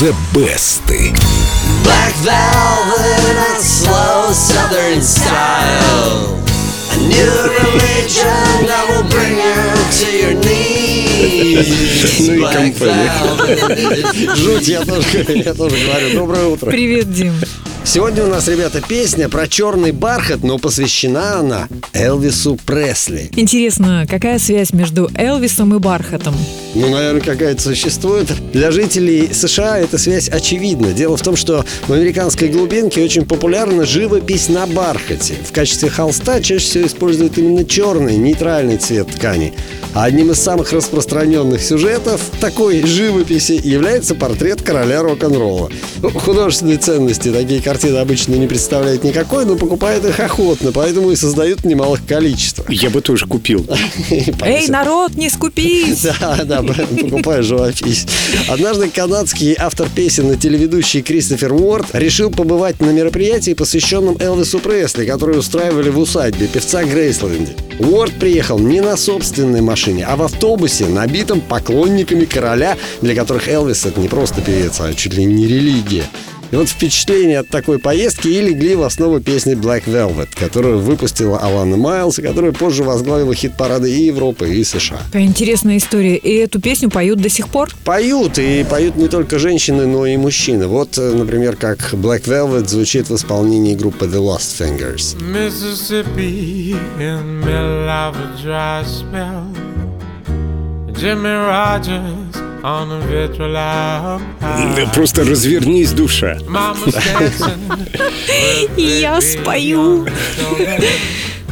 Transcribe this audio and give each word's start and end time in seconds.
The 0.00 0.14
Best. 0.32 0.82
Black 1.84 2.14
velvet 2.24 3.36
and 3.36 3.62
slow 3.62 4.32
southern 4.32 5.02
style. 5.02 6.40
A 6.92 6.96
new 7.04 7.32
religion 7.60 8.66
that 8.66 8.84
will 8.88 9.04
bring 9.10 9.36
you 9.36 9.60
to 10.00 10.08
your 10.16 10.34
knees. 10.42 11.68
Ну 12.26 12.32
и 12.32 12.38
Black 12.38 12.54
компания. 12.56 13.12
velvet. 13.22 14.36
Жуть, 14.36 14.68
я 14.68 14.84
тоже, 14.86 15.06
я 15.34 15.52
тоже 15.54 15.76
говорю. 15.76 16.14
Доброе 16.14 16.46
утро. 16.46 16.70
Привет, 16.70 17.12
Дим. 17.12 17.34
Сегодня 17.92 18.22
у 18.22 18.28
нас, 18.28 18.46
ребята, 18.46 18.80
песня 18.80 19.28
про 19.28 19.48
черный 19.48 19.90
бархат, 19.90 20.44
но 20.44 20.58
посвящена 20.58 21.40
она 21.40 21.68
Элвису 21.92 22.56
Пресли. 22.64 23.30
Интересно, 23.34 24.06
какая 24.08 24.38
связь 24.38 24.72
между 24.72 25.10
Элвисом 25.16 25.74
и 25.74 25.80
Бархатом? 25.80 26.36
Ну, 26.76 26.88
наверное, 26.88 27.20
какая-то 27.20 27.60
существует. 27.60 28.28
Для 28.52 28.70
жителей 28.70 29.34
США 29.34 29.80
эта 29.80 29.98
связь 29.98 30.28
очевидна. 30.28 30.92
Дело 30.92 31.16
в 31.16 31.22
том, 31.22 31.34
что 31.34 31.64
в 31.88 31.92
американской 31.92 32.46
глубинке 32.46 33.02
очень 33.02 33.26
популярна 33.26 33.84
живопись 33.84 34.48
на 34.48 34.68
бархате. 34.68 35.34
В 35.44 35.50
качестве 35.50 35.90
холста 35.90 36.40
чаще 36.40 36.64
всего 36.64 36.86
используют 36.86 37.38
именно 37.38 37.64
черный, 37.64 38.16
нейтральный 38.16 38.76
цвет 38.76 39.08
ткани. 39.08 39.52
А 39.94 40.04
одним 40.04 40.30
из 40.30 40.38
самых 40.38 40.72
распространенных 40.72 41.60
сюжетов 41.60 42.20
такой 42.40 42.86
живописи 42.86 43.60
является 43.64 44.14
портрет 44.14 44.62
короля 44.62 45.02
рок-н-ролла. 45.02 45.70
Ну, 46.00 46.10
Художественной 46.10 46.76
ценности 46.76 47.32
такие 47.32 47.60
картины 47.60 47.79
обычно 47.88 48.34
не 48.34 48.46
представляют 48.46 49.04
никакой, 49.04 49.44
но 49.44 49.56
покупают 49.56 50.04
их 50.04 50.20
охотно, 50.20 50.72
поэтому 50.72 51.10
и 51.10 51.16
создают 51.16 51.60
в 51.60 51.64
немалых 51.64 52.04
количествах. 52.06 52.70
Я 52.70 52.90
бы 52.90 53.00
тоже 53.00 53.26
купил. 53.26 53.66
Эй, 54.42 54.68
народ, 54.68 55.14
не 55.14 55.30
скупись! 55.30 56.06
Да, 56.20 56.40
да, 56.44 56.62
покупаю 56.62 57.42
живопись. 57.42 58.06
Однажды 58.48 58.88
канадский 58.88 59.54
автор 59.58 59.88
песен 59.88 60.32
и 60.32 60.36
телеведущий 60.36 61.02
Кристофер 61.02 61.52
Уорд 61.52 61.86
решил 61.92 62.30
побывать 62.30 62.80
на 62.80 62.90
мероприятии, 62.90 63.54
посвященном 63.54 64.16
Элвису 64.20 64.58
Пресли, 64.58 65.04
которое 65.04 65.38
устраивали 65.38 65.90
в 65.90 65.98
усадьбе 65.98 66.46
певца 66.46 66.84
Грейсленде. 66.84 67.54
Уорд 67.78 68.12
приехал 68.14 68.58
не 68.58 68.80
на 68.80 68.96
собственной 68.96 69.60
машине, 69.60 70.04
а 70.06 70.16
в 70.16 70.22
автобусе, 70.22 70.86
набитом 70.86 71.40
поклонниками 71.40 72.24
короля, 72.24 72.76
для 73.00 73.14
которых 73.14 73.48
Элвис 73.48 73.86
это 73.86 74.00
не 74.00 74.08
просто 74.08 74.40
певец, 74.40 74.80
а 74.80 74.92
чуть 74.94 75.14
ли 75.14 75.24
не 75.24 75.46
религия. 75.46 76.04
И 76.50 76.56
вот 76.56 76.68
впечатления 76.68 77.40
от 77.40 77.48
такой 77.48 77.78
поездки 77.78 78.28
и 78.28 78.40
легли 78.40 78.74
в 78.74 78.82
основу 78.82 79.20
песни 79.20 79.54
Black 79.54 79.84
Velvet, 79.84 80.28
которую 80.34 80.80
выпустила 80.80 81.38
Алана 81.38 81.76
Майлз, 81.76 82.18
и 82.18 82.22
которая 82.22 82.52
позже 82.52 82.82
возглавила 82.82 83.34
хит-парады 83.34 83.90
и 83.90 84.06
Европы, 84.06 84.48
и 84.48 84.64
США. 84.64 84.98
Какая 85.06 85.24
интересная 85.24 85.76
история. 85.76 86.16
И 86.16 86.34
эту 86.34 86.60
песню 86.60 86.90
поют 86.90 87.20
до 87.20 87.28
сих 87.28 87.48
пор? 87.48 87.70
Поют, 87.84 88.38
и 88.38 88.64
поют 88.68 88.96
не 88.96 89.08
только 89.08 89.38
женщины, 89.38 89.86
но 89.86 90.06
и 90.06 90.16
мужчины. 90.16 90.66
Вот, 90.66 90.98
э, 90.98 91.12
например, 91.12 91.56
как 91.56 91.78
Black 91.94 92.24
Velvet 92.24 92.68
звучит 92.68 93.08
в 93.08 93.14
исполнении 93.14 93.74
группы 93.74 94.06
The 94.06 94.18
Lost 94.18 94.58
Fingers. 94.58 95.16
Mississippi 95.20 96.76
in 96.98 97.40
middle 97.40 97.88
of 97.88 98.16
a 98.16 98.36
dry 98.42 98.82
spell. 98.84 99.46
Jimmy 100.94 101.30
Rogers 101.30 102.29
Да 104.76 104.86
Просто 104.94 105.24
развернись, 105.24 105.92
душа. 105.92 106.38
Я 108.76 109.20
спою. 109.20 110.06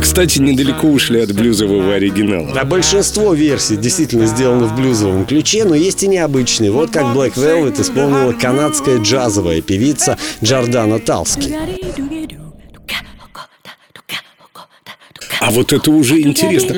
Кстати, 0.00 0.38
недалеко 0.38 0.88
ушли 0.88 1.20
от 1.20 1.32
блюзового 1.32 1.94
оригинала. 1.94 2.52
Да, 2.52 2.64
большинство 2.64 3.32
версий 3.32 3.76
действительно 3.76 4.26
сделаны 4.26 4.66
в 4.66 4.74
блюзовом 4.76 5.24
ключе, 5.24 5.64
но 5.64 5.74
есть 5.74 6.02
и 6.02 6.08
необычные. 6.08 6.70
Вот 6.70 6.90
как 6.90 7.04
Black 7.04 7.34
Velvet 7.34 7.80
исполнила 7.80 8.32
канадская 8.32 8.98
джазовая 8.98 9.60
певица 9.60 10.18
Джордана 10.42 10.98
Талски. 10.98 11.54
А 15.46 15.50
вот 15.50 15.74
это 15.74 15.90
уже 15.90 16.22
интересно. 16.22 16.74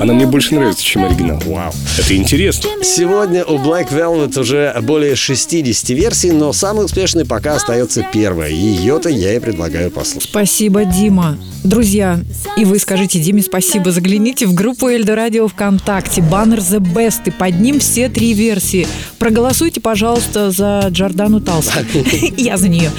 Она 0.00 0.12
мне 0.12 0.26
больше 0.26 0.54
нравится, 0.54 0.82
чем 0.82 1.04
оригинал. 1.06 1.40
Вау. 1.46 1.72
Это 1.98 2.14
интересно. 2.14 2.68
Сегодня 2.84 3.44
у 3.46 3.56
Black 3.56 3.90
Velvet 3.90 4.38
уже 4.38 4.76
более 4.82 5.16
60 5.16 5.88
версий, 5.90 6.32
но 6.32 6.52
самой 6.52 6.84
успешной 6.84 7.24
пока 7.24 7.54
остается 7.54 8.06
первая. 8.12 8.50
Ее-то 8.50 9.08
я 9.08 9.34
и 9.34 9.40
предлагаю 9.40 9.90
послушать. 9.90 10.28
Спасибо, 10.28 10.84
Дима. 10.84 11.38
Друзья, 11.64 12.20
и 12.56 12.64
вы 12.64 12.78
скажите 12.78 13.18
Диме 13.18 13.42
спасибо. 13.42 13.90
Загляните 13.90 14.46
в 14.46 14.54
группу 14.54 14.88
Эльдо 14.88 15.16
Радио 15.16 15.48
ВКонтакте. 15.48 16.22
Баннер 16.22 16.58
The 16.58 16.78
Best. 16.78 17.22
И 17.26 17.30
под 17.30 17.58
ним 17.58 17.80
все 17.80 18.08
три 18.08 18.34
версии. 18.34 18.86
Проголосуйте, 19.18 19.80
пожалуйста, 19.80 20.50
за 20.50 20.86
Джордану 20.90 21.40
Талски. 21.40 22.34
Я 22.40 22.56
за 22.56 22.68
нее. 22.68 22.90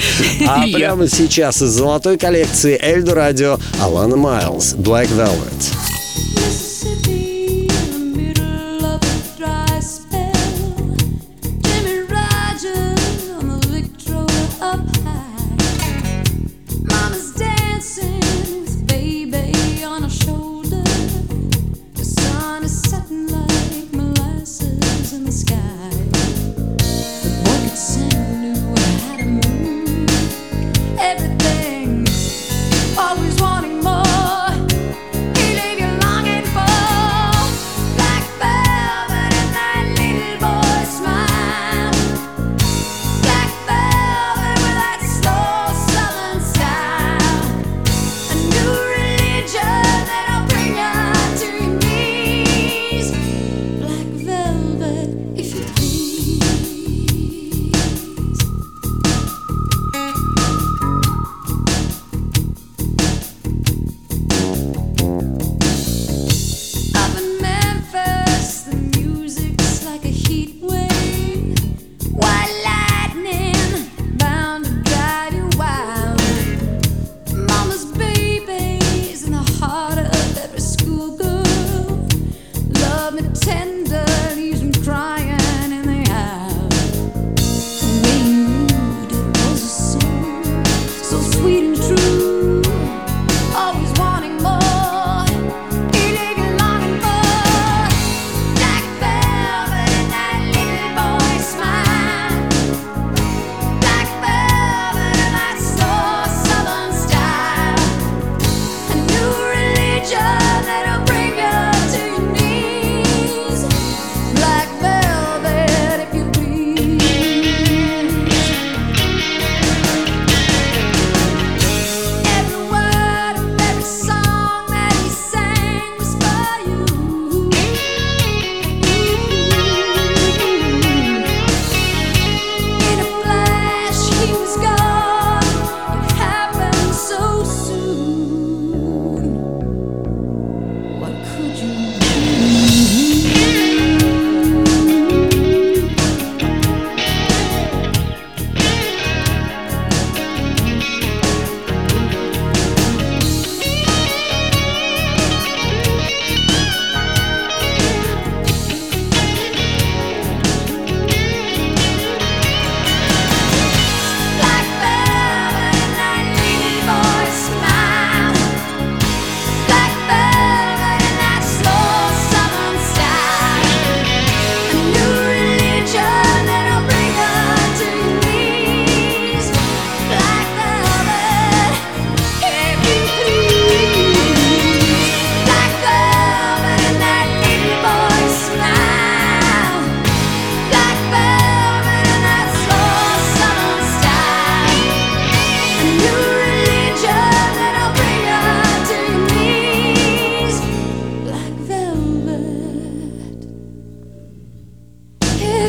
А 0.45 0.63
прямо 0.63 1.07
сейчас 1.07 1.61
из 1.61 1.69
золотой 1.69 2.17
коллекции 2.17 2.38
коллекции 2.39 2.79
Эльдо 2.81 3.15
Радио 3.15 3.57
Алана 3.81 4.15
Майлз 4.15 4.73
«Black 4.75 5.09
Velvet». 5.09 5.89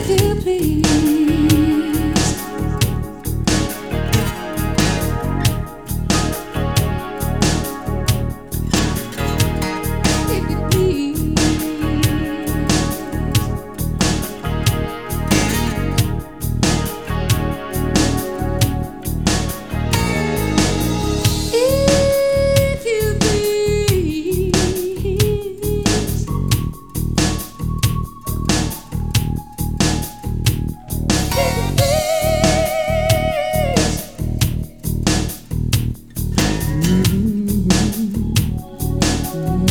If 0.02 0.22
you 0.22 0.34
please? 0.36 1.29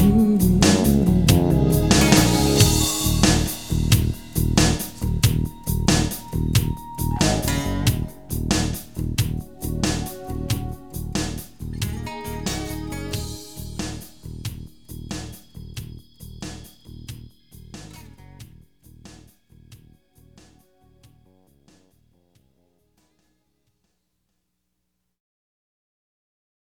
mm-hmm. 0.01 0.48